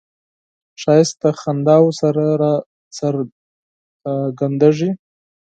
[0.81, 4.91] ښایست د خنداوو سره راڅرګندیږي